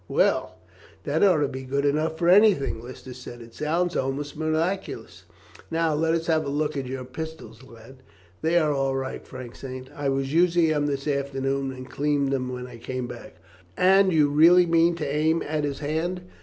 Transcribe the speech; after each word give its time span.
Well, 0.07 0.57
that 1.03 1.23
ought 1.23 1.41
to 1.41 1.47
be 1.47 1.61
good 1.61 1.85
enough 1.85 2.17
for 2.17 2.27
anything," 2.27 2.81
Lister 2.81 3.13
said. 3.13 3.39
"It 3.39 3.53
sounds 3.53 3.95
almost 3.95 4.35
miraculous. 4.35 5.25
Now, 5.69 5.93
let 5.93 6.15
us 6.15 6.25
have 6.25 6.43
a 6.43 6.49
look 6.49 6.75
at 6.75 6.87
your 6.87 7.03
pistols, 7.05 7.61
lad." 7.61 7.97
"They 8.41 8.57
are 8.57 8.73
all 8.73 8.95
right," 8.95 9.23
Frank 9.27 9.55
said. 9.55 9.91
"I 9.95 10.09
was 10.09 10.33
using 10.33 10.69
them 10.69 10.87
this 10.87 11.07
afternoon, 11.07 11.71
and 11.71 11.87
cleaned 11.87 12.31
them 12.33 12.51
when 12.51 12.65
I 12.65 12.77
came 12.77 13.05
back." 13.05 13.35
"And 13.77 14.11
you 14.11 14.29
really 14.31 14.65
mean 14.65 14.95
to 14.95 15.07
aim 15.07 15.43
at 15.45 15.63
his 15.65 15.77
hand?" 15.81 16.21